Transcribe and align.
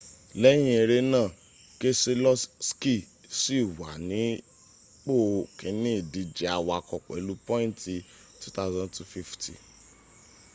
lẹ́yìn 0.41 0.73
ere 0.81 0.97
náà 1.13 1.27
keseloski 1.79 2.95
ṣi 3.39 3.57
wà 3.79 3.89
nípo 4.09 5.13
kíní 5.57 5.89
ìdíje 6.01 6.45
awakọ̀ 6.57 7.03
pẹ̀lú 7.07 7.33
pointi 7.47 7.95
2,250 8.41 9.53